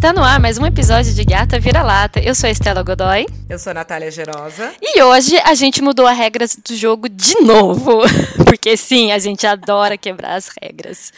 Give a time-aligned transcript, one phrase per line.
[0.00, 2.20] Está no ar mais um episódio de Gata Vira-Lata.
[2.20, 3.26] Eu sou a Estela Godoy.
[3.50, 4.72] Eu sou a Natália Gerosa.
[4.80, 8.00] E hoje a gente mudou as regras do jogo de novo.
[8.48, 11.12] Porque sim, a gente adora quebrar as regras.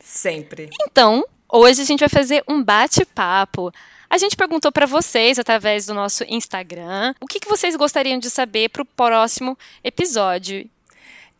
[0.00, 0.70] Sempre.
[0.80, 3.70] Então, hoje a gente vai fazer um bate-papo.
[4.08, 8.30] A gente perguntou para vocês através do nosso Instagram o que, que vocês gostariam de
[8.30, 9.54] saber para o próximo
[9.84, 10.66] episódio.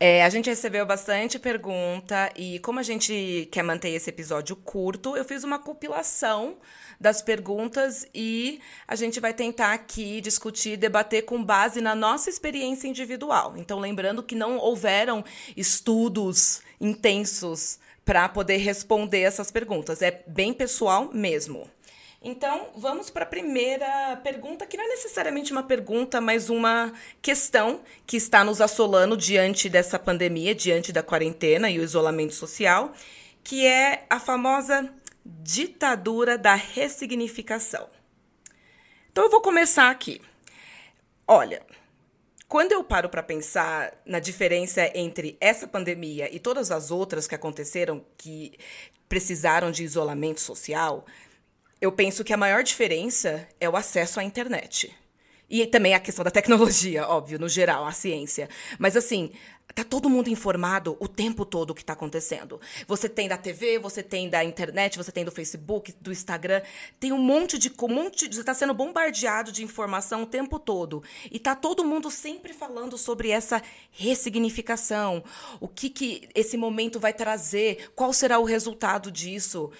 [0.00, 5.16] É, a gente recebeu bastante pergunta e como a gente quer manter esse episódio curto,
[5.16, 6.56] eu fiz uma compilação
[7.00, 12.87] das perguntas e a gente vai tentar aqui discutir, debater com base na nossa experiência
[12.87, 13.54] individual.
[13.56, 15.24] Então, lembrando que não houveram
[15.56, 21.68] estudos intensos para poder responder essas perguntas, é bem pessoal mesmo.
[22.20, 27.80] Então, vamos para a primeira pergunta, que não é necessariamente uma pergunta, mas uma questão
[28.04, 32.92] que está nos assolando diante dessa pandemia, diante da quarentena e o isolamento social,
[33.45, 34.92] que é a famosa
[35.24, 37.88] ditadura da ressignificação.
[39.12, 40.21] Então, eu vou começar aqui.
[41.26, 41.62] Olha,
[42.48, 47.34] quando eu paro para pensar na diferença entre essa pandemia e todas as outras que
[47.34, 48.59] aconteceram que
[49.09, 51.04] precisaram de isolamento social,
[51.80, 54.95] eu penso que a maior diferença é o acesso à internet.
[55.51, 58.51] E também a questão da tecnologia, óbvio, no geral, a ciência.
[58.79, 59.32] Mas assim,
[59.74, 62.60] tá todo mundo informado o tempo todo o que está acontecendo.
[62.87, 66.60] Você tem da TV, você tem da internet, você tem do Facebook, do Instagram,
[67.00, 71.03] tem um monte de um monte, você está sendo bombardeado de informação o tempo todo.
[71.31, 75.25] E tá todo mundo sempre falando sobre essa ressignificação,
[75.60, 79.71] o que que esse momento vai trazer, qual será o resultado disso.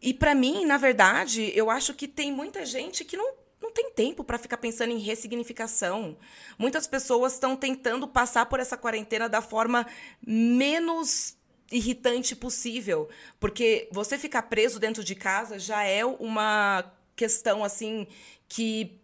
[0.00, 3.90] E para mim, na verdade, eu acho que tem muita gente que não não tem
[3.90, 6.16] tempo para ficar pensando em ressignificação.
[6.58, 9.86] Muitas pessoas estão tentando passar por essa quarentena da forma
[10.24, 11.36] menos
[11.72, 13.08] irritante possível,
[13.40, 18.06] porque você ficar preso dentro de casa já é uma questão assim
[18.48, 19.00] que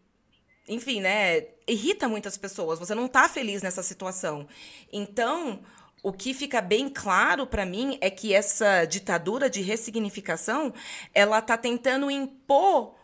[0.69, 2.79] enfim, né, irrita muitas pessoas.
[2.79, 4.47] Você não está feliz nessa situação.
[4.93, 5.61] Então,
[6.03, 10.75] o que fica bem claro para mim é que essa ditadura de ressignificação,
[11.15, 12.95] ela está tentando impor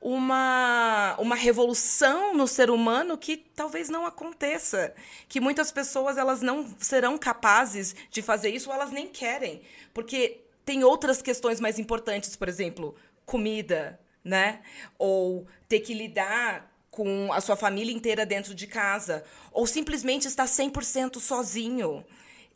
[0.00, 4.94] uma, uma revolução no ser humano que talvez não aconteça,
[5.28, 9.60] que muitas pessoas elas não serão capazes de fazer isso, ou elas nem querem,
[9.92, 12.96] porque tem outras questões mais importantes, por exemplo,
[13.26, 14.60] comida, né?
[14.98, 20.46] Ou ter que lidar com a sua família inteira dentro de casa, ou simplesmente estar
[20.46, 22.04] 100% sozinho.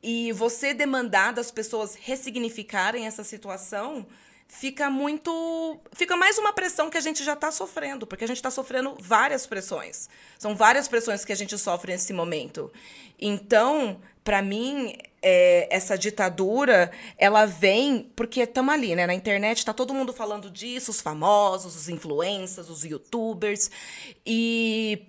[0.07, 4.07] E você demandar das pessoas ressignificarem essa situação
[4.47, 5.81] fica muito.
[5.95, 8.95] Fica mais uma pressão que a gente já está sofrendo, porque a gente está sofrendo
[9.01, 10.11] várias pressões.
[10.39, 12.71] São várias pressões que a gente sofre nesse momento.
[13.19, 19.07] Então, para mim, é, essa ditadura, ela vem porque estamos ali, né?
[19.07, 23.71] Na internet está todo mundo falando disso, os famosos, os influencers, os youtubers.
[24.27, 25.07] E,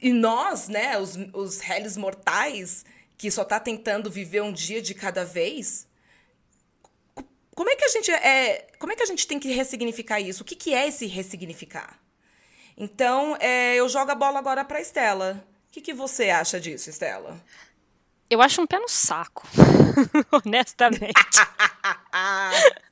[0.00, 2.84] e nós, né, os, os réis mortais
[3.20, 5.86] que só está tentando viver um dia de cada vez,
[7.54, 10.42] como é que a gente é, como é que a gente tem que ressignificar isso?
[10.42, 12.00] O que, que é esse ressignificar?
[12.78, 15.46] Então, é, eu jogo a bola agora para Estela.
[15.68, 17.38] O que, que você acha disso, Estela?
[18.30, 19.46] Eu acho um pé no saco,
[20.42, 21.12] honestamente.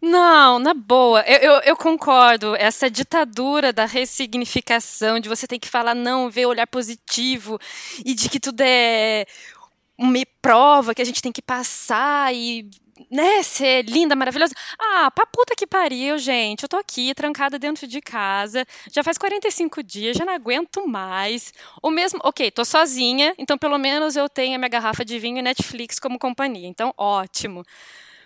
[0.00, 2.54] Não, na boa, eu, eu, eu, concordo.
[2.56, 7.58] Essa ditadura da ressignificação, de você ter que falar não, ver olhar positivo,
[8.04, 9.26] e de que tudo é
[9.98, 12.68] uma prova que a gente tem que passar e
[13.10, 14.54] né, ser linda, maravilhosa.
[14.78, 16.62] Ah, pra puta que pariu, gente.
[16.62, 18.66] Eu tô aqui, trancada dentro de casa.
[18.92, 21.52] Já faz 45 dias, já não aguento mais.
[21.82, 25.38] O mesmo, ok, tô sozinha, então pelo menos eu tenho a minha garrafa de vinho
[25.38, 26.66] e Netflix como companhia.
[26.68, 27.64] Então, ótimo.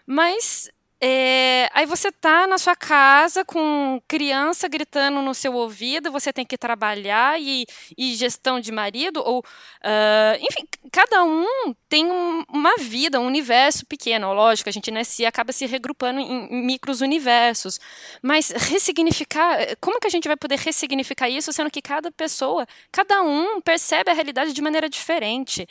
[0.06, 0.70] Mas
[1.03, 6.44] é, aí você tá na sua casa com criança gritando no seu ouvido, você tem
[6.44, 7.65] que trabalhar e,
[7.97, 11.47] e gestão de marido, ou uh, enfim, cada um
[11.88, 14.33] tem um, uma vida, um universo pequeno.
[14.34, 17.81] Lógico, a gente nasce acaba se regrupando em, em micros universos.
[18.23, 23.23] Mas ressignificar, como que a gente vai poder ressignificar isso, sendo que cada pessoa, cada
[23.23, 25.67] um percebe a realidade de maneira diferente?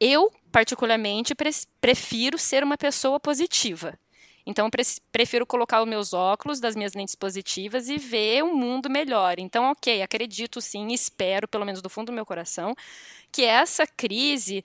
[0.00, 1.34] Eu, particularmente,
[1.80, 3.98] prefiro ser uma pessoa positiva.
[4.46, 4.70] Então, eu
[5.12, 9.38] prefiro colocar os meus óculos das minhas lentes positivas e ver um mundo melhor.
[9.38, 12.74] Então, ok, acredito sim, espero, pelo menos do fundo do meu coração,
[13.32, 14.62] que essa crise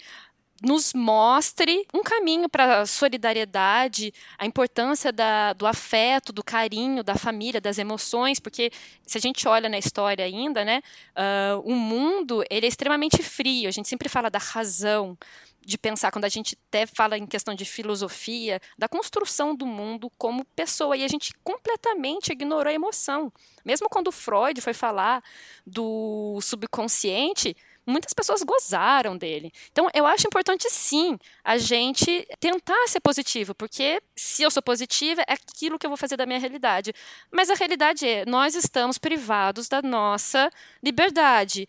[0.62, 7.16] nos mostre um caminho para a solidariedade, a importância da, do afeto, do carinho, da
[7.16, 8.72] família, das emoções, porque
[9.06, 10.82] se a gente olha na história ainda, né,
[11.16, 13.68] uh, o mundo ele é extremamente frio.
[13.68, 15.18] A gente sempre fala da razão,
[15.68, 20.10] de pensar, quando a gente até fala em questão de filosofia, da construção do mundo
[20.18, 23.32] como pessoa, e a gente completamente ignorou a emoção.
[23.66, 25.22] Mesmo quando Freud foi falar
[25.66, 27.54] do subconsciente,
[27.88, 29.52] muitas pessoas gozaram dele.
[29.72, 35.22] Então, eu acho importante sim a gente tentar ser positivo, porque se eu sou positiva,
[35.22, 36.94] é aquilo que eu vou fazer da minha realidade.
[37.32, 40.52] Mas a realidade é, nós estamos privados da nossa
[40.84, 41.68] liberdade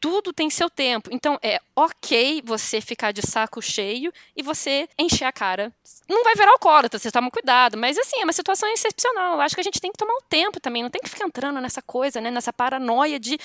[0.00, 1.10] tudo tem seu tempo.
[1.12, 5.72] Então é ok você ficar de saco cheio e você encher a cara.
[6.08, 9.34] Não vai virar alcoólatra, você toma cuidado, mas assim, é uma situação excepcional.
[9.34, 11.26] Eu acho que a gente tem que tomar um tempo também, não tem que ficar
[11.26, 13.38] entrando nessa coisa, né, nessa paranoia de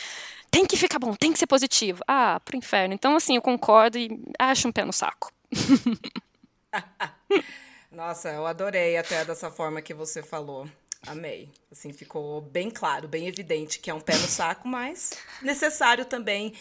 [0.50, 2.02] tem que ficar bom, tem que ser positivo.
[2.08, 2.94] Ah, pro inferno.
[2.94, 4.10] Então assim, eu concordo e
[4.40, 5.32] acho um pé no saco.
[7.92, 10.68] Nossa, eu adorei até dessa forma que você falou.
[11.08, 11.50] Amei.
[11.72, 15.12] Assim, ficou bem claro, bem evidente que é um pé no saco, mas
[15.42, 16.54] necessário também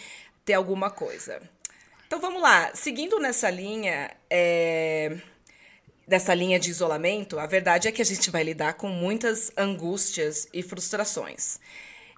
[0.44, 1.41] ter alguma coisa.
[2.06, 2.70] Então vamos lá.
[2.75, 5.17] Seguindo nessa linha, é...
[6.06, 10.47] dessa linha de isolamento, a verdade é que a gente vai lidar com muitas angústias
[10.52, 11.58] e frustrações.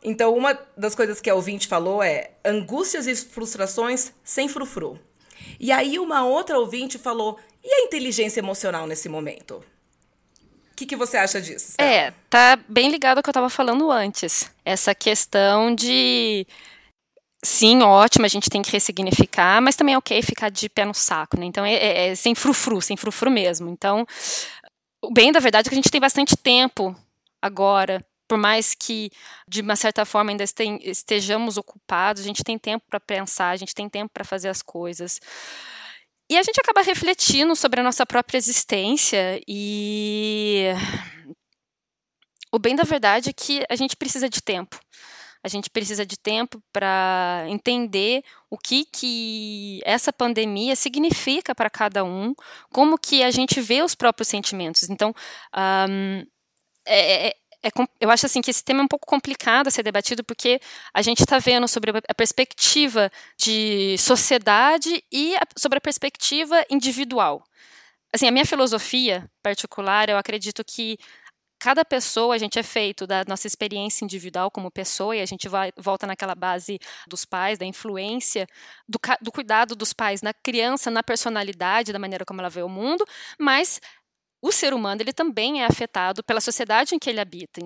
[0.02, 5.00] Então, uma das coisas que a ouvinte falou é angústias e frustrações sem frufru.
[5.58, 9.64] E aí, uma outra ouvinte falou: e a inteligência emocional nesse momento?
[10.76, 11.70] O que, que você acha disso?
[11.70, 11.90] Stella?
[11.90, 14.52] É, tá bem ligado ao que eu estava falando antes.
[14.62, 16.46] Essa questão de
[17.42, 20.92] sim, ótimo, a gente tem que ressignificar, mas também é ok ficar de pé no
[20.92, 21.46] saco, né?
[21.46, 23.70] Então é, é, é, sem frufru, sem frufru mesmo.
[23.70, 24.06] Então,
[25.02, 26.94] o bem da verdade é que a gente tem bastante tempo
[27.40, 29.10] agora, por mais que
[29.48, 30.44] de uma certa forma ainda
[30.82, 34.60] estejamos ocupados, a gente tem tempo para pensar, a gente tem tempo para fazer as
[34.60, 35.22] coisas.
[36.28, 40.66] E a gente acaba refletindo sobre a nossa própria existência e
[42.52, 44.80] o bem da verdade é que a gente precisa de tempo.
[45.42, 52.02] A gente precisa de tempo para entender o que, que essa pandemia significa para cada
[52.02, 52.34] um,
[52.72, 54.90] como que a gente vê os próprios sentimentos.
[54.90, 55.14] Então,
[55.88, 56.26] um,
[56.84, 57.68] é, é
[58.00, 60.60] eu acho assim que esse tema é um pouco complicado a ser debatido porque
[60.92, 67.44] a gente está vendo sobre a perspectiva de sociedade e a, sobre a perspectiva individual.
[68.12, 70.98] Assim, a minha filosofia particular, eu acredito que
[71.58, 75.48] cada pessoa, a gente é feito da nossa experiência individual como pessoa, e a gente
[75.48, 78.46] vai, volta naquela base dos pais, da influência,
[78.88, 82.68] do, do, cuidado dos pais na criança, na personalidade, da maneira como ela vê o
[82.68, 83.04] mundo,
[83.38, 83.80] mas
[84.46, 87.60] o ser humano ele também é afetado pela sociedade em que ele habita.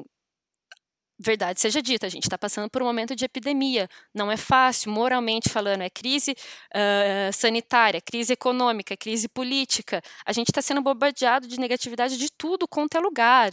[1.22, 3.86] Verdade seja dita, a gente está passando por um momento de epidemia.
[4.14, 10.00] Não é fácil, moralmente falando, é crise uh, sanitária, crise econômica, crise política.
[10.24, 13.50] A gente está sendo bombardeado de negatividade de tudo quanto é lugar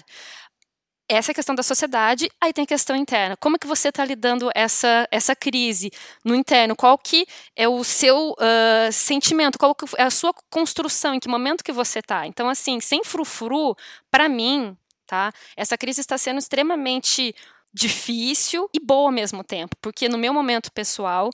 [1.09, 3.38] essa é a questão da sociedade, aí tem a questão interna.
[3.38, 5.89] Como é que você está lidando essa essa crise
[6.24, 6.75] no interno?
[6.75, 7.25] Qual que
[7.56, 9.57] é o seu uh, sentimento?
[9.57, 11.13] Qual é a sua construção?
[11.13, 12.27] Em que momento que você está?
[12.27, 13.75] Então, assim, sem frufru,
[14.12, 14.75] para mim,
[15.06, 15.31] tá?
[15.56, 17.33] Essa crise está sendo extremamente
[17.74, 21.30] difícil e boa ao mesmo tempo, porque no meu momento pessoal,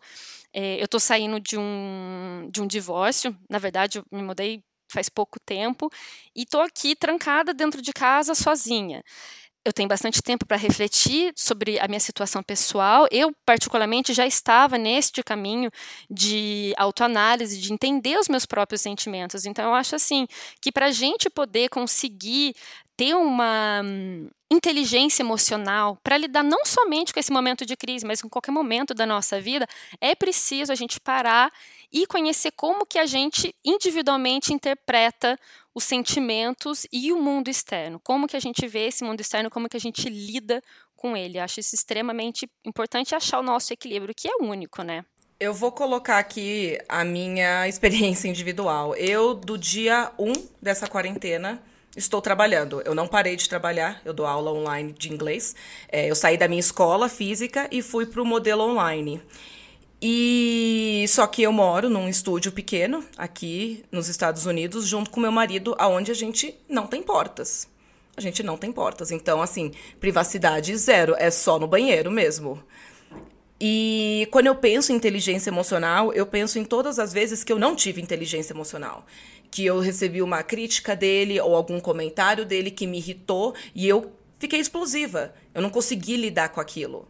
[0.53, 3.35] é, eu estou saindo de um de um divórcio.
[3.49, 5.89] Na verdade, eu me mudei faz pouco tempo
[6.35, 9.03] e estou aqui trancada dentro de casa sozinha
[9.65, 13.07] eu tenho bastante tempo para refletir sobre a minha situação pessoal.
[13.09, 15.71] Eu, particularmente, já estava neste caminho
[16.09, 19.45] de autoanálise, de entender os meus próprios sentimentos.
[19.45, 20.27] Então, eu acho assim
[20.59, 22.55] que para a gente poder conseguir
[22.95, 28.21] ter uma hum, inteligência emocional para lidar não somente com esse momento de crise, mas
[28.21, 29.67] com qualquer momento da nossa vida,
[29.99, 31.51] é preciso a gente parar
[31.91, 35.39] e conhecer como que a gente individualmente interpreta
[35.73, 37.99] os sentimentos e o mundo externo.
[38.03, 40.61] Como que a gente vê esse mundo externo, como que a gente lida
[40.95, 41.37] com ele.
[41.37, 45.03] Acho isso extremamente importante achar o nosso equilíbrio, que é único, né?
[45.37, 48.95] Eu vou colocar aqui a minha experiência individual.
[48.95, 51.61] Eu, do dia 1 um dessa quarentena,
[51.97, 52.81] estou trabalhando.
[52.85, 55.53] Eu não parei de trabalhar, eu dou aula online de inglês.
[55.91, 59.21] É, eu saí da minha escola física e fui para o modelo online.
[60.05, 65.31] E só que eu moro num estúdio pequeno aqui nos Estados Unidos junto com meu
[65.31, 67.69] marido, aonde a gente não tem portas.
[68.17, 72.61] A gente não tem portas, então assim, privacidade zero, é só no banheiro mesmo.
[73.61, 77.57] E quando eu penso em inteligência emocional, eu penso em todas as vezes que eu
[77.57, 79.05] não tive inteligência emocional,
[79.49, 84.11] que eu recebi uma crítica dele ou algum comentário dele que me irritou e eu
[84.37, 85.33] fiquei explosiva.
[85.53, 87.07] Eu não consegui lidar com aquilo.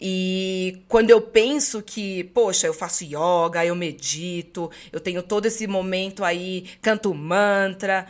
[0.00, 5.66] E quando eu penso que, poxa, eu faço yoga, eu medito, eu tenho todo esse
[5.66, 8.06] momento aí, canto mantra,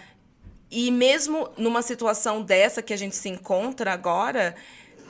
[0.71, 4.57] e mesmo numa situação dessa que a gente se encontra agora,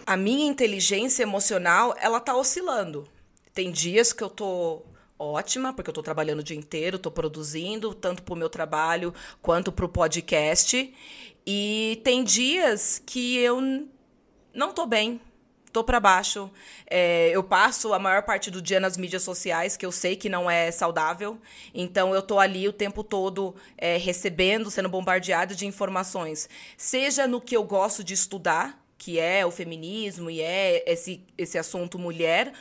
[0.06, 3.08] a minha inteligência emocional, ela tá oscilando.
[3.54, 4.82] Tem dias que eu tô
[5.18, 9.72] ótima, porque eu tô trabalhando o dia inteiro, tô produzindo, tanto pro meu trabalho quanto
[9.72, 10.92] pro podcast.
[11.46, 13.60] E tem dias que eu
[14.52, 15.20] não tô bem,
[15.74, 16.48] tô para baixo.
[16.86, 20.28] É, eu passo a maior parte do dia nas mídias sociais, que eu sei que
[20.28, 21.36] não é saudável.
[21.74, 26.48] Então eu tô ali o tempo todo é, recebendo, sendo bombardeado de informações.
[26.76, 31.58] Seja no que eu gosto de estudar, que é o feminismo e é esse, esse
[31.58, 32.52] assunto mulher,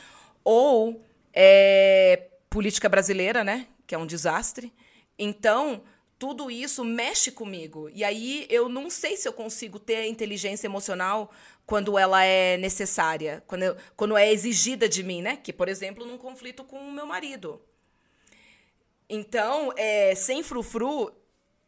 [0.42, 1.00] ou
[1.32, 3.68] é, política brasileira, né?
[3.86, 4.72] Que é um desastre.
[5.16, 5.82] Então,
[6.18, 7.90] tudo isso mexe comigo.
[7.92, 11.30] E aí eu não sei se eu consigo ter a inteligência emocional
[11.66, 15.36] quando ela é necessária, quando, eu, quando é exigida de mim, né?
[15.36, 17.60] Que, por exemplo, num conflito com o meu marido.
[19.08, 21.12] Então, é, sem frufru,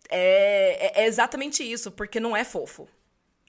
[0.08, 2.88] é, é, é exatamente isso, porque não é fofo.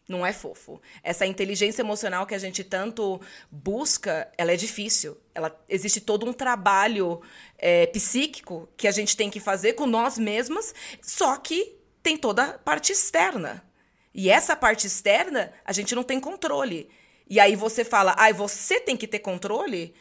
[0.07, 0.81] Não é fofo.
[1.03, 3.19] Essa inteligência emocional que a gente tanto
[3.51, 5.17] busca, ela é difícil.
[5.35, 7.21] Ela existe todo um trabalho
[7.57, 12.43] é, psíquico que a gente tem que fazer com nós mesmas, só que tem toda
[12.43, 13.66] a parte externa.
[14.17, 16.89] E essa parte externa, a gente não tem controle.
[17.29, 19.93] E aí você fala, ai, ah, você tem que ter controle?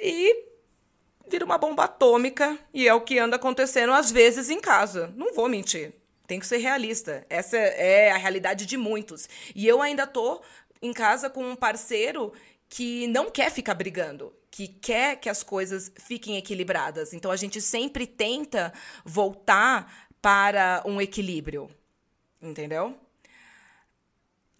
[0.00, 0.46] E
[1.28, 2.58] vira uma bomba atômica.
[2.72, 5.12] E é o que anda acontecendo às vezes em casa.
[5.14, 5.92] Não vou mentir.
[6.26, 7.26] Tem que ser realista.
[7.28, 9.28] Essa é a realidade de muitos.
[9.54, 10.40] E eu ainda tô
[10.80, 12.32] em casa com um parceiro
[12.66, 17.12] que não quer ficar brigando, que quer que as coisas fiquem equilibradas.
[17.12, 18.72] Então a gente sempre tenta
[19.04, 21.68] voltar para um equilíbrio.
[22.40, 22.96] Entendeu?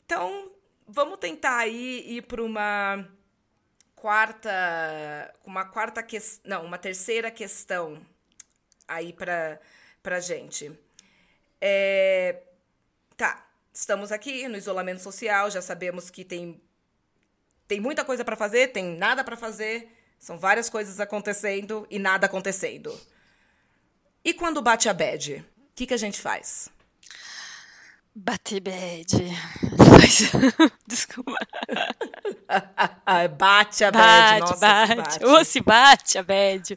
[0.09, 0.50] Então,
[0.87, 3.07] vamos tentar aí ir para uma
[3.95, 8.00] quarta, uma quarta questão, não, uma terceira questão
[8.88, 9.61] aí para
[10.03, 10.73] para gente.
[11.61, 12.41] É,
[13.19, 16.59] tá, estamos aqui no isolamento social, já sabemos que tem
[17.67, 22.25] tem muita coisa para fazer, tem nada para fazer, são várias coisas acontecendo e nada
[22.25, 22.99] acontecendo.
[24.25, 26.71] E quando bate a bad, o que, que a gente faz?
[28.21, 29.07] Bater bad.
[30.89, 31.37] Desculpa.
[33.39, 34.41] bate a bad.
[34.41, 34.97] Bate, Nossa, bate.
[34.97, 35.25] bate.
[35.25, 36.77] Ou se bate a bad.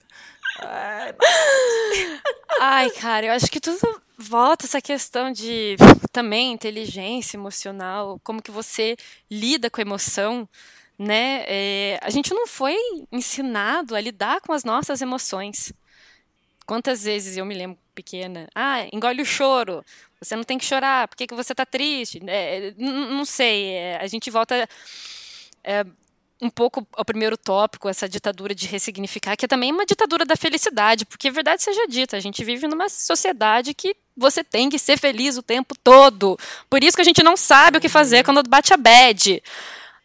[0.59, 1.15] Ai,
[2.61, 3.79] Ai, cara, eu acho que tudo
[4.15, 5.77] volta essa questão de
[6.11, 8.95] também inteligência emocional, como que você
[9.29, 10.47] lida com a emoção,
[10.95, 11.43] né?
[11.47, 12.77] É, a gente não foi
[13.11, 15.73] ensinado a lidar com as nossas emoções.
[16.67, 19.83] Quantas vezes eu me lembro pequena, ah, engole o choro,
[20.21, 22.21] você não tem que chorar, por que, que você está triste?
[22.27, 24.69] É, não sei, é, a gente volta
[25.63, 25.83] é,
[26.41, 30.35] um pouco ao primeiro tópico, essa ditadura de ressignificar, que é também uma ditadura da
[30.35, 34.77] felicidade, porque a verdade seja dita, a gente vive numa sociedade que você tem que
[34.77, 36.37] ser feliz o tempo todo.
[36.69, 39.41] Por isso que a gente não sabe o que fazer quando bate a bad.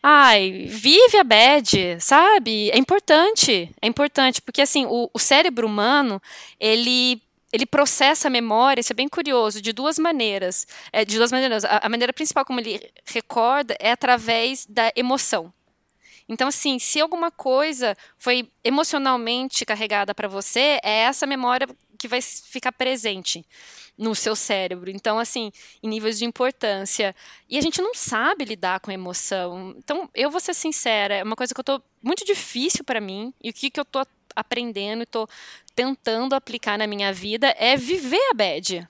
[0.03, 2.71] Ai, vive a bad, sabe?
[2.71, 6.23] É importante, é importante, porque assim, o, o cérebro humano,
[6.61, 7.21] ele
[7.53, 10.67] ele processa a memória, isso é bem curioso, de duas maneiras.
[10.93, 11.65] É, de duas maneiras.
[11.65, 15.53] A, a, maneira principal como ele recorda é através da emoção.
[16.29, 22.21] Então, assim, se alguma coisa foi emocionalmente carregada para você, é essa memória que vai
[22.21, 23.47] ficar presente
[23.97, 24.91] no seu cérebro.
[24.91, 27.15] Então, assim, em níveis de importância.
[27.49, 29.75] E a gente não sabe lidar com emoção.
[29.79, 33.33] Então, eu vou ser sincera, é uma coisa que eu tô muito difícil para mim.
[33.43, 35.27] E o que, que eu tô aprendendo e tô
[35.77, 38.89] tentando aplicar na minha vida é viver a bad.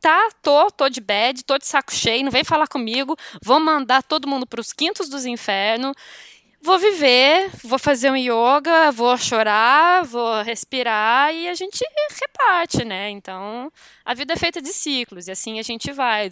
[0.00, 4.00] Tá, tô, tô de bad, tô de saco cheio, não vem falar comigo, vou mandar
[4.04, 5.96] todo mundo para os quintos dos infernos
[6.60, 11.84] vou viver, vou fazer um yoga, vou chorar, vou respirar e a gente
[12.20, 13.10] reparte, né?
[13.10, 13.70] Então,
[14.04, 16.28] a vida é feita de ciclos e assim a gente vai.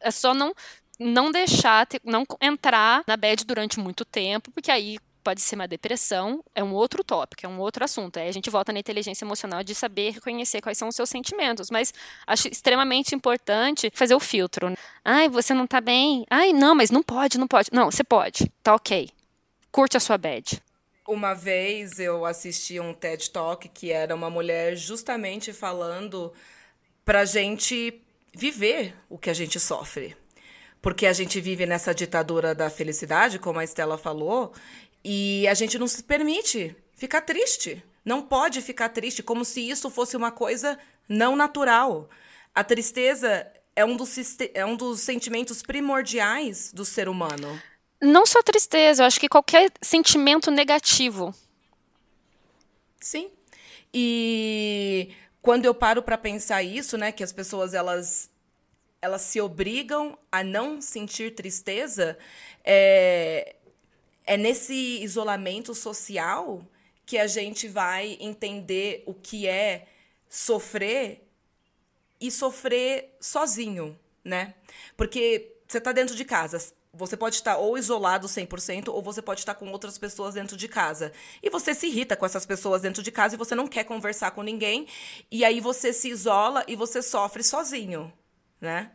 [0.00, 0.54] É só não
[1.00, 6.42] não deixar, não entrar na bad durante muito tempo, porque aí pode ser uma depressão,
[6.54, 8.18] é um outro tópico, é um outro assunto.
[8.18, 11.70] Aí a gente volta na inteligência emocional de saber reconhecer quais são os seus sentimentos.
[11.70, 11.92] Mas
[12.26, 14.74] acho extremamente importante fazer o filtro.
[15.04, 16.24] Ai, você não tá bem?
[16.30, 17.70] Ai, não, mas não pode, não pode.
[17.72, 18.50] Não, você pode.
[18.62, 19.10] Tá ok
[19.70, 20.60] curte a sua bad.
[21.06, 26.32] Uma vez eu assisti um TED Talk que era uma mulher justamente falando
[27.04, 28.02] pra gente
[28.34, 30.16] viver o que a gente sofre.
[30.82, 34.52] Porque a gente vive nessa ditadura da felicidade, como a Estela falou,
[35.04, 37.82] e a gente não se permite ficar triste.
[38.04, 40.78] Não pode ficar triste, como se isso fosse uma coisa
[41.08, 42.08] não natural.
[42.54, 44.16] A tristeza é um dos,
[44.54, 47.60] é um dos sentimentos primordiais do ser humano.
[48.00, 51.34] Não só tristeza, eu acho que qualquer sentimento negativo.
[53.00, 53.30] Sim.
[53.92, 58.30] E quando eu paro para pensar isso, né, que as pessoas elas
[59.00, 62.18] elas se obrigam a não sentir tristeza,
[62.64, 63.54] é,
[64.28, 66.62] é nesse isolamento social
[67.06, 69.86] que a gente vai entender o que é
[70.28, 71.26] sofrer
[72.20, 74.54] e sofrer sozinho, né?
[74.98, 76.58] Porque você está dentro de casa,
[76.92, 80.68] você pode estar ou isolado 100% ou você pode estar com outras pessoas dentro de
[80.68, 81.10] casa.
[81.42, 84.32] E você se irrita com essas pessoas dentro de casa e você não quer conversar
[84.32, 84.86] com ninguém.
[85.30, 88.12] E aí você se isola e você sofre sozinho,
[88.60, 88.92] né?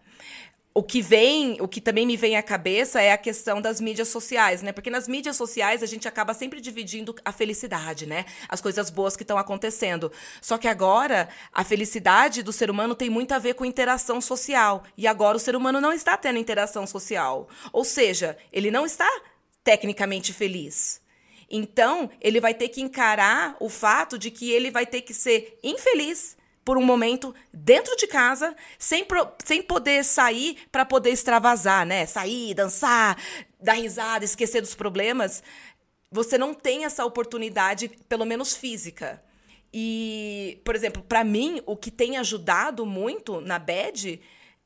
[0.76, 4.08] O que vem, o que também me vem à cabeça é a questão das mídias
[4.08, 4.72] sociais, né?
[4.72, 8.26] Porque nas mídias sociais a gente acaba sempre dividindo a felicidade, né?
[8.50, 10.12] As coisas boas que estão acontecendo.
[10.42, 14.84] Só que agora a felicidade do ser humano tem muito a ver com interação social.
[14.98, 17.48] E agora o ser humano não está tendo interação social.
[17.72, 19.10] Ou seja, ele não está
[19.64, 21.00] tecnicamente feliz.
[21.52, 25.60] Então, ele vai ter que encarar o fato de que ele vai ter que ser
[25.62, 31.86] infeliz por um momento dentro de casa, sem, pro, sem poder sair para poder extravasar,
[31.86, 32.06] né?
[32.06, 33.18] Sair, dançar,
[33.60, 35.44] dar risada, esquecer dos problemas.
[36.12, 39.22] Você não tem essa oportunidade, pelo menos física.
[39.74, 44.22] E, por exemplo, para mim, o que tem ajudado muito na bed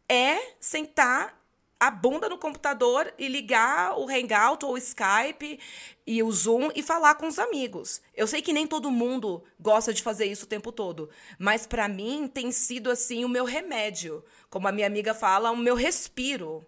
[0.09, 1.36] é sentar
[1.79, 5.59] a bunda no computador e ligar o Hangout ou o Skype
[6.05, 8.01] e o Zoom e falar com os amigos.
[8.15, 11.87] Eu sei que nem todo mundo gosta de fazer isso o tempo todo, mas para
[11.87, 16.65] mim tem sido assim o meu remédio, como a minha amiga fala, o meu respiro.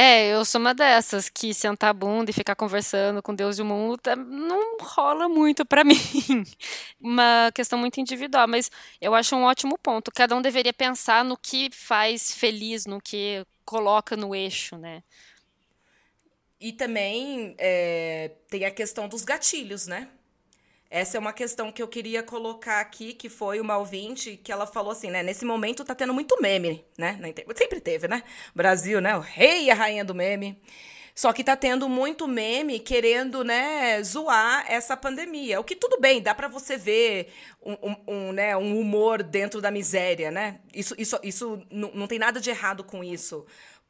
[0.00, 3.62] É, eu sou uma dessas que sentar a bunda e ficar conversando com Deus e
[3.62, 5.96] o mundo tá, não rola muito para mim.
[7.00, 10.12] Uma questão muito individual, mas eu acho um ótimo ponto.
[10.14, 15.02] Cada um deveria pensar no que faz feliz, no que coloca no eixo, né?
[16.58, 20.08] E também é, tem a questão dos gatilhos, né?
[20.90, 24.66] Essa é uma questão que eu queria colocar aqui, que foi uma ouvinte que ela
[24.66, 25.22] falou assim, né?
[25.22, 27.20] Nesse momento tá tendo muito meme, né?
[27.54, 28.22] Sempre teve, né?
[28.54, 29.14] Brasil, né?
[29.14, 30.58] O rei e a rainha do meme.
[31.18, 35.58] Só que tá tendo muito meme querendo, né, zoar essa pandemia.
[35.58, 39.60] O que tudo bem, dá para você ver um, um, um, né, um humor dentro
[39.60, 40.60] da miséria, né?
[40.72, 43.44] Isso, isso, isso não, tem nada de errado com isso.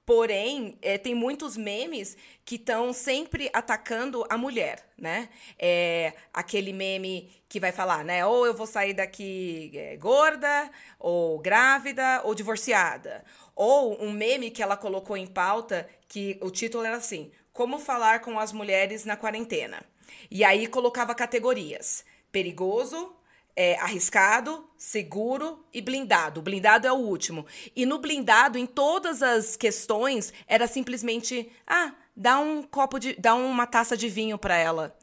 [0.06, 2.16] Porém, é, tem muitos memes
[2.46, 5.28] que estão sempre atacando a mulher, né?
[5.58, 8.24] É, aquele meme que vai falar, né?
[8.24, 13.22] Ou eu vou sair daqui é, gorda, ou grávida, ou divorciada.
[13.54, 18.20] Ou um meme que ela colocou em pauta, que o título era assim: Como falar
[18.20, 19.84] com as mulheres na quarentena.
[20.30, 23.14] E aí colocava categorias: perigoso,
[23.54, 26.40] é, arriscado, seguro e blindado.
[26.40, 27.46] O blindado é o último.
[27.76, 33.14] E no blindado, em todas as questões, era simplesmente: ah, dá um copo de.
[33.14, 34.96] dá uma taça de vinho para ela.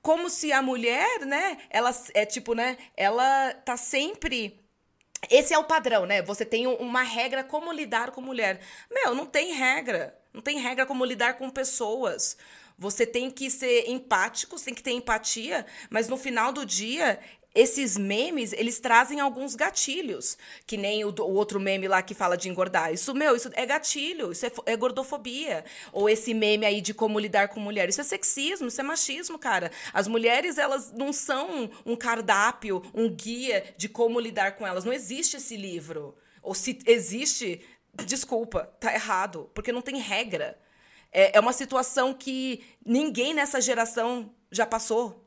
[0.00, 4.64] Como se a mulher, né, ela é tipo, né, ela tá sempre
[5.30, 6.22] esse é o padrão, né?
[6.22, 8.60] Você tem uma regra como lidar com mulher.
[8.90, 10.16] Meu, não tem regra.
[10.36, 12.36] Não tem regra como lidar com pessoas.
[12.78, 17.18] Você tem que ser empático, tem que ter empatia, mas no final do dia
[17.54, 22.36] esses memes, eles trazem alguns gatilhos, que nem o, o, outro meme lá que fala
[22.36, 22.92] de engordar.
[22.92, 25.64] Isso, meu, isso é gatilho, isso é, é, gordofobia.
[25.90, 27.88] Ou esse meme aí de como lidar com mulher.
[27.88, 29.72] Isso é sexismo, isso é machismo, cara.
[29.94, 34.84] As mulheres, elas não são um cardápio, um guia de como lidar com elas.
[34.84, 36.14] Não existe esse livro.
[36.42, 37.60] Ou se existe,
[38.04, 40.58] desculpa, tá errado, porque não tem regra.
[41.12, 45.24] É, é uma situação que ninguém nessa geração já passou.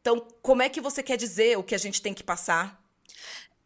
[0.00, 2.80] Então, como é que você quer dizer o que a gente tem que passar?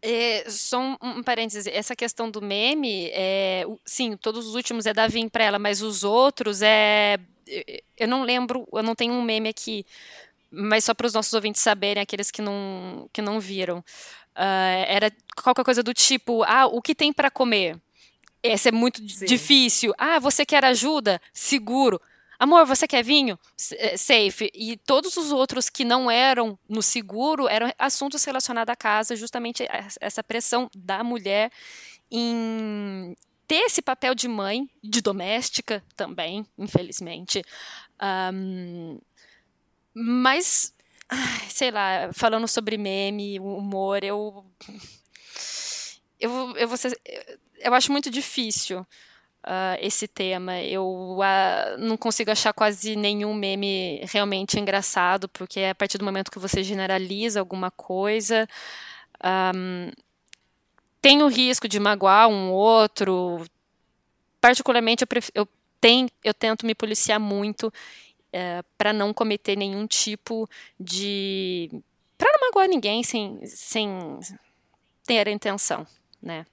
[0.01, 4.93] É, só um, um parêntese, essa questão do meme, é, sim, todos os últimos é
[4.93, 7.19] da Vim para ela, mas os outros é.
[7.97, 9.87] Eu não lembro, eu não tenho um meme aqui,
[10.51, 13.79] mas só para os nossos ouvintes saberem, aqueles que não, que não viram.
[14.35, 17.77] Uh, era qualquer coisa do tipo: ah, o que tem para comer?
[18.43, 19.25] Esse é muito sim.
[19.25, 19.93] difícil.
[19.97, 21.21] Ah, você quer ajuda?
[21.33, 22.01] Seguro
[22.43, 23.39] amor, você quer vinho?
[23.73, 24.51] Eh, safe.
[24.53, 29.65] E todos os outros que não eram no seguro eram assuntos relacionados à casa, justamente
[30.01, 31.53] essa pressão da mulher
[32.11, 37.45] em ter esse papel de mãe, de doméstica também, infelizmente.
[38.35, 38.99] Um,
[39.95, 40.75] mas,
[41.49, 44.45] sei lá, falando sobre meme, humor, eu.
[46.23, 46.99] Eu, eu, vou ser,
[47.59, 50.61] eu acho muito difícil uh, esse tema.
[50.63, 50.87] Eu
[51.19, 56.31] uh, não consigo achar quase nenhum meme realmente engraçado, porque é a partir do momento
[56.31, 58.49] que você generaliza alguma coisa.
[59.25, 59.91] Um,
[61.01, 63.45] tem o risco de magoar um outro.
[64.41, 65.49] Particularmente, eu, pref eu
[66.23, 67.73] eu tento me policiar muito
[68.33, 71.69] é, para não cometer nenhum tipo de.
[72.17, 74.19] para não magoar ninguém sem, sem
[75.05, 75.87] ter a intenção,
[76.23, 76.47] né?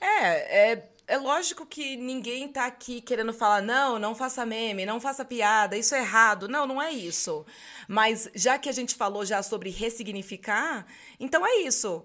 [0.00, 5.00] É, é, é lógico que ninguém tá aqui querendo falar, não, não faça meme, não
[5.00, 6.48] faça piada, isso é errado.
[6.48, 7.46] Não, não é isso.
[7.88, 10.86] Mas já que a gente falou já sobre ressignificar,
[11.18, 12.04] então é isso.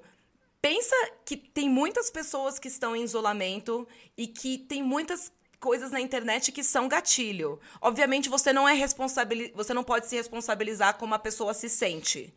[0.61, 5.99] Pensa que tem muitas pessoas que estão em isolamento e que tem muitas coisas na
[5.99, 7.59] internet que são gatilho.
[7.81, 12.33] Obviamente você não é responsável, você não pode se responsabilizar como a pessoa se sente.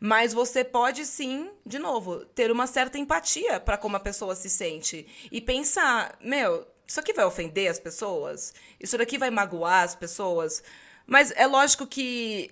[0.00, 4.48] Mas você pode sim, de novo, ter uma certa empatia para como a pessoa se
[4.48, 8.54] sente e pensar, meu, isso aqui vai ofender as pessoas?
[8.78, 10.62] Isso daqui vai magoar as pessoas?
[11.06, 12.50] Mas é lógico que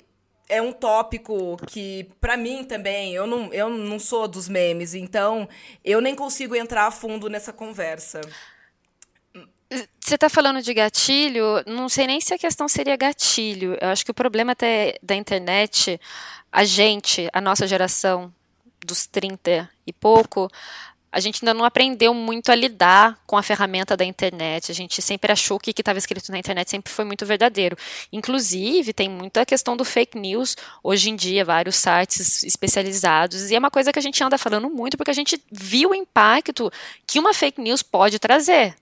[0.48, 5.48] é um tópico que, para mim também, eu não, eu não sou dos memes, então
[5.85, 8.20] eu nem consigo entrar a fundo nessa conversa.
[10.07, 13.77] Você está falando de gatilho, não sei nem se a questão seria gatilho.
[13.81, 16.01] Eu acho que o problema até da internet,
[16.53, 18.33] a gente, a nossa geração
[18.87, 20.49] dos 30 e pouco,
[21.11, 24.71] a gente ainda não aprendeu muito a lidar com a ferramenta da internet.
[24.71, 27.77] A gente sempre achou que o que estava escrito na internet sempre foi muito verdadeiro.
[28.12, 33.51] Inclusive, tem muita questão do fake news hoje em dia, vários sites especializados.
[33.51, 35.95] E é uma coisa que a gente anda falando muito porque a gente viu o
[35.97, 36.71] impacto
[37.05, 38.77] que uma fake news pode trazer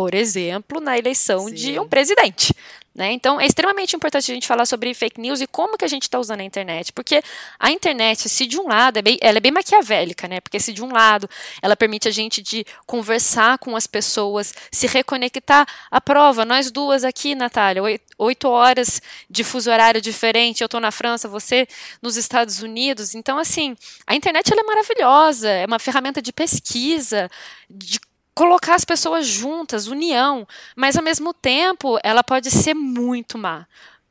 [0.00, 1.54] por exemplo, na eleição Sim.
[1.54, 2.54] de um presidente.
[2.94, 3.12] Né?
[3.12, 6.04] Então, é extremamente importante a gente falar sobre fake news e como que a gente
[6.04, 6.90] está usando a internet.
[6.90, 7.22] Porque
[7.58, 10.40] a internet, se de um lado, é bem, ela é bem maquiavélica, né?
[10.40, 11.28] Porque se de um lado
[11.60, 15.66] ela permite a gente de conversar com as pessoas, se reconectar.
[15.90, 17.82] A prova, nós duas aqui, Natália,
[18.16, 21.68] oito horas de fuso horário diferente, eu estou na França, você
[22.00, 23.14] nos Estados Unidos.
[23.14, 27.30] Então, assim, a internet ela é maravilhosa, é uma ferramenta de pesquisa,
[27.68, 28.00] de
[28.34, 33.66] colocar as pessoas juntas, união, mas ao mesmo tempo ela pode ser muito má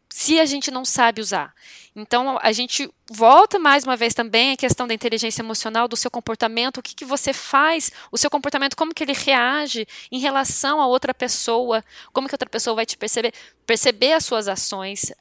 [0.09, 1.53] se a gente não sabe usar.
[1.95, 6.09] Então, a gente volta mais uma vez também à questão da inteligência emocional, do seu
[6.09, 10.81] comportamento, o que, que você faz, o seu comportamento, como que ele reage em relação
[10.81, 13.33] a outra pessoa, como que outra pessoa vai te perceber,
[13.65, 15.11] perceber as suas ações,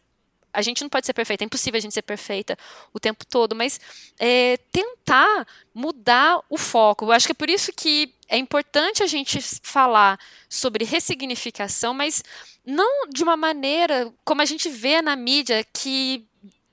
[0.52, 2.56] a gente não pode ser perfeita, é impossível a gente ser perfeita
[2.92, 3.80] o tempo todo, mas
[4.18, 7.04] é, tentar mudar o foco.
[7.04, 12.22] Eu acho que é por isso que é importante a gente falar sobre ressignificação, mas
[12.64, 16.26] não de uma maneira como a gente vê na mídia que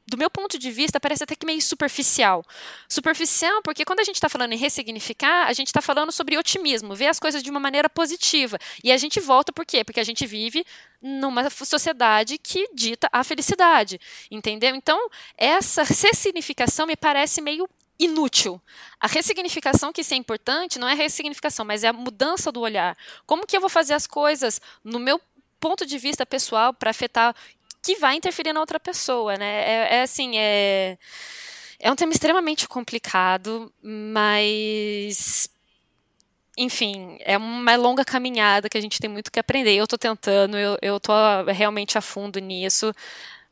[0.08, 2.44] do meu ponto de vista, parece até que meio superficial.
[2.88, 6.96] Superficial porque quando a gente está falando em ressignificar, a gente está falando sobre otimismo,
[6.96, 8.60] ver as coisas de uma maneira positiva.
[8.84, 9.84] E a gente volta por quê?
[9.84, 10.66] Porque a gente vive
[11.02, 14.76] numa sociedade que dita a felicidade, entendeu?
[14.76, 18.62] Então, essa ressignificação me parece meio inútil.
[19.00, 22.60] A ressignificação que isso é importante não é a ressignificação, mas é a mudança do
[22.60, 22.98] olhar.
[23.26, 25.20] Como que eu vou fazer as coisas no meu
[25.60, 27.36] ponto de vista pessoal para afetar
[27.86, 29.46] que vai interferir na outra pessoa, né?
[29.46, 30.98] É, é assim, é
[31.80, 35.50] é um tema extremamente complicado, mas
[36.58, 39.76] enfim, é uma longa caminhada que a gente tem muito que aprender.
[39.76, 41.12] Eu estou tentando, eu, eu tô
[41.54, 42.94] realmente a fundo nisso.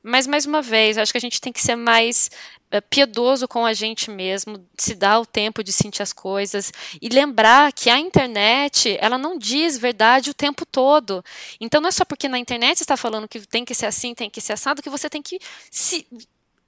[0.04, 2.30] Mas, mais uma vez, acho que a gente tem que ser mais
[2.76, 7.08] uh, piedoso com a gente mesmo, se dar o tempo de sentir as coisas e
[7.08, 11.24] lembrar que a internet, ela não diz verdade o tempo todo.
[11.60, 14.30] Então, não é só porque na internet está falando que tem que ser assim, tem
[14.30, 15.40] que ser assado, que você tem que
[15.72, 16.06] se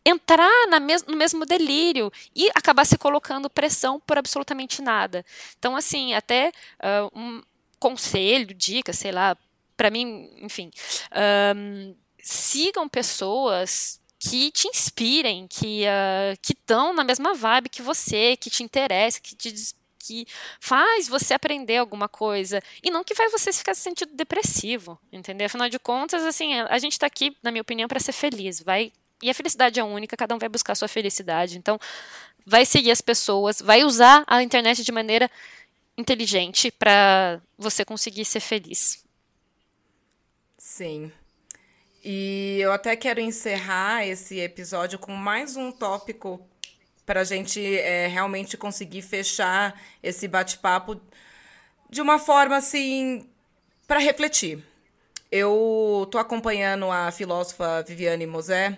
[0.05, 0.49] entrar
[0.81, 5.25] mes no mesmo delírio e acabar se colocando pressão por absolutamente nada.
[5.57, 7.41] Então, assim, até uh, um
[7.79, 9.35] conselho, dica, sei lá,
[9.75, 10.71] para mim, enfim.
[11.55, 18.35] Um, sigam pessoas que te inspirem, que uh, que estão na mesma vibe que você,
[18.35, 19.53] que te interessa, que te
[19.99, 20.27] que
[20.59, 25.47] faz você aprender alguma coisa e não que faz você ficar se sentindo depressivo, entendeu?
[25.47, 28.91] Afinal de contas, assim, a gente está aqui, na minha opinião, para ser feliz, vai
[29.23, 31.57] e a felicidade é única, cada um vai buscar a sua felicidade.
[31.57, 31.79] Então,
[32.45, 35.29] vai seguir as pessoas, vai usar a internet de maneira
[35.97, 39.03] inteligente para você conseguir ser feliz.
[40.57, 41.11] Sim.
[42.07, 46.39] E eu até quero encerrar esse episódio com mais um tópico
[47.03, 51.01] para a gente é, realmente conseguir fechar esse bate-papo
[51.89, 53.27] de uma forma assim
[53.87, 54.63] para refletir.
[55.31, 58.77] Eu tô acompanhando a filósofa Viviane Mosé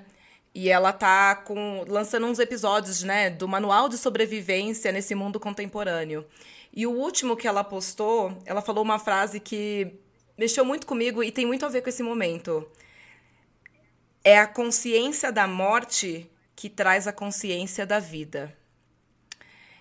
[0.55, 6.25] e ela tá com lançando uns episódios, né, do manual de sobrevivência nesse mundo contemporâneo.
[6.73, 9.91] E o último que ela postou, ela falou uma frase que
[10.37, 12.65] mexeu muito comigo e tem muito a ver com esse momento
[14.27, 18.53] é a consciência da morte que traz a consciência da vida.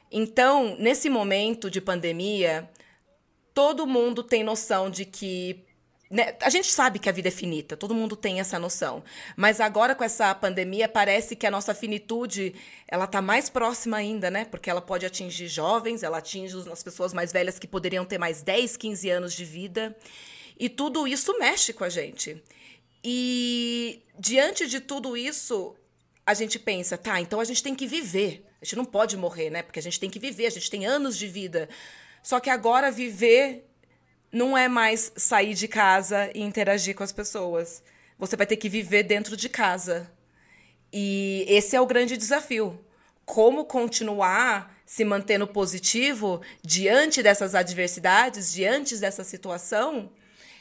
[0.08, 2.70] Então, nesse momento de pandemia,
[3.52, 5.64] todo mundo tem noção de que
[6.08, 9.02] né, a gente sabe que a vida é finita, todo mundo tem essa noção.
[9.34, 12.54] Mas agora com essa pandemia parece que a nossa finitude,
[12.86, 14.44] ela tá mais próxima ainda, né?
[14.44, 18.42] Porque ela pode atingir jovens, ela atinge as pessoas mais velhas que poderiam ter mais
[18.42, 19.96] 10, 15 anos de vida.
[20.56, 22.40] E tudo isso mexe com a gente.
[23.08, 25.76] E diante de tudo isso,
[26.26, 28.44] a gente pensa, tá, então a gente tem que viver.
[28.60, 29.62] A gente não pode morrer, né?
[29.62, 31.68] Porque a gente tem que viver, a gente tem anos de vida.
[32.20, 33.64] Só que agora viver
[34.32, 37.80] não é mais sair de casa e interagir com as pessoas.
[38.18, 40.10] Você vai ter que viver dentro de casa.
[40.92, 42.84] E esse é o grande desafio.
[43.24, 50.10] Como continuar se mantendo positivo diante dessas adversidades, diante dessa situação,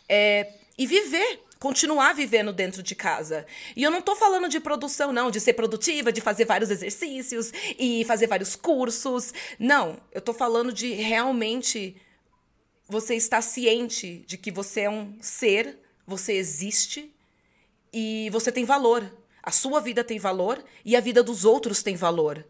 [0.08, 3.45] é, e viver, continuar vivendo dentro de casa.
[3.75, 7.51] E eu não estou falando de produção, não, de ser produtiva, de fazer vários exercícios
[7.79, 9.33] e fazer vários cursos.
[9.57, 11.95] Não, eu estou falando de realmente
[12.87, 17.11] você está ciente de que você é um ser, você existe
[17.91, 19.11] e você tem valor.
[19.41, 22.45] A sua vida tem valor e a vida dos outros tem valor.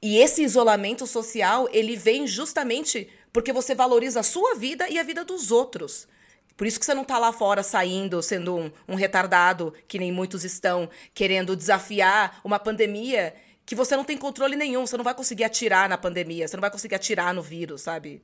[0.00, 5.02] E esse isolamento social, ele vem justamente porque você valoriza a sua vida e a
[5.02, 6.08] vida dos outros.
[6.56, 10.12] Por isso que você não está lá fora saindo, sendo um, um retardado, que nem
[10.12, 13.34] muitos estão, querendo desafiar uma pandemia
[13.64, 14.86] que você não tem controle nenhum.
[14.86, 18.22] Você não vai conseguir atirar na pandemia, você não vai conseguir atirar no vírus, sabe?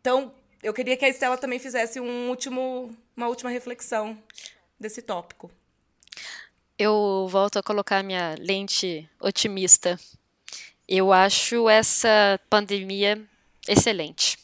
[0.00, 4.16] Então, eu queria que a Estela também fizesse um último, uma última reflexão
[4.78, 5.50] desse tópico.
[6.78, 10.00] Eu volto a colocar minha lente otimista.
[10.88, 13.22] Eu acho essa pandemia
[13.68, 14.39] excelente.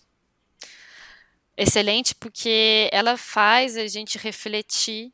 [1.56, 5.10] Excelente porque ela faz a gente refletir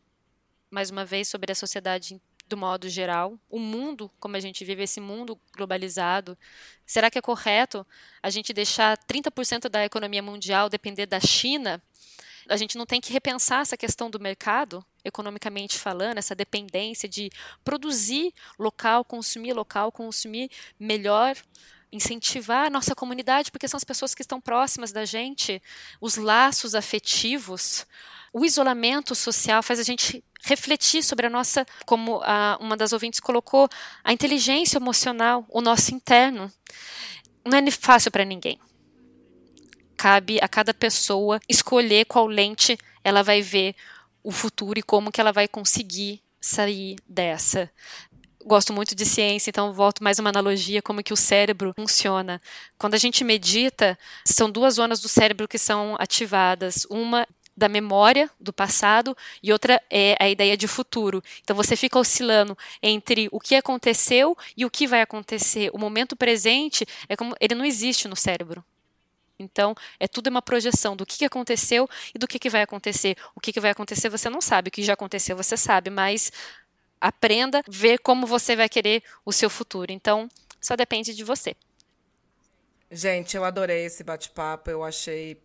[0.68, 4.82] mais uma vez sobre a sociedade do modo geral, o mundo, como a gente vive
[4.82, 6.36] esse mundo globalizado,
[6.84, 7.86] será que é correto
[8.22, 11.82] a gente deixar 30% da economia mundial depender da China?
[12.48, 17.30] A gente não tem que repensar essa questão do mercado, economicamente falando, essa dependência de
[17.64, 21.36] produzir local, consumir local, consumir melhor,
[21.92, 25.62] incentivar a nossa comunidade, porque são as pessoas que estão próximas da gente,
[26.00, 27.86] os laços afetivos.
[28.32, 33.20] O isolamento social faz a gente refletir sobre a nossa, como a, uma das ouvintes
[33.20, 33.68] colocou,
[34.02, 36.50] a inteligência emocional, o nosso interno.
[37.44, 38.58] Não é fácil para ninguém.
[39.96, 43.76] Cabe a cada pessoa escolher qual lente ela vai ver
[44.22, 47.70] o futuro e como que ela vai conseguir sair dessa.
[48.44, 52.42] Gosto muito de ciência, então volto mais uma analogia como que o cérebro funciona.
[52.76, 56.84] Quando a gente medita, são duas zonas do cérebro que são ativadas.
[56.90, 57.26] Uma
[57.56, 61.22] da memória do passado e outra é a ideia de futuro.
[61.42, 65.70] Então você fica oscilando entre o que aconteceu e o que vai acontecer.
[65.72, 68.64] O momento presente é como ele não existe no cérebro.
[69.38, 73.16] Então, é tudo uma projeção do que, aconteceu e do que, vai acontecer.
[73.34, 76.30] O que vai acontecer você não sabe, o que já aconteceu você sabe, mas
[77.02, 79.90] aprenda, ver como você vai querer o seu futuro.
[79.90, 80.28] Então,
[80.60, 81.56] só depende de você.
[82.90, 85.36] Gente, eu adorei esse bate-papo, eu achei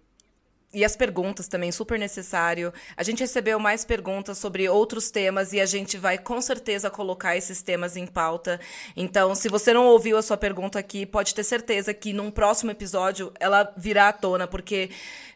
[0.73, 2.73] e as perguntas também, super necessário.
[2.95, 7.37] A gente recebeu mais perguntas sobre outros temas e a gente vai com certeza colocar
[7.37, 8.59] esses temas em pauta.
[8.95, 12.69] Então, se você não ouviu a sua pergunta aqui, pode ter certeza que num próximo
[12.69, 14.91] episódio ela virá à tona, porque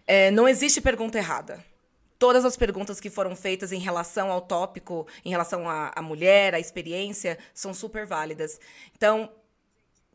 [0.05, 1.70] é, não existe pergunta errada.
[2.21, 6.59] Todas as perguntas que foram feitas em relação ao tópico, em relação à, mulher, à
[6.59, 8.59] experiência, são super válidas.
[8.95, 9.27] Então,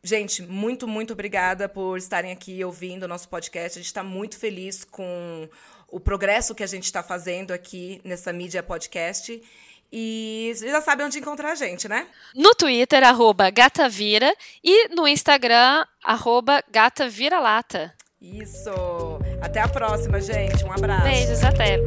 [0.01, 3.77] Gente, muito, muito obrigada por estarem aqui ouvindo o nosso podcast.
[3.77, 5.49] A gente está muito feliz com
[5.89, 9.43] o progresso que a gente está fazendo aqui nessa mídia podcast.
[9.91, 12.07] E vocês já sabem onde encontrar a gente, né?
[12.33, 17.93] No Twitter, arroba gatavira, e no Instagram, arroba gataviralata.
[18.21, 19.16] Isso!
[19.41, 20.65] Até a próxima, gente.
[20.65, 21.03] Um abraço.
[21.03, 21.77] Beijos, até.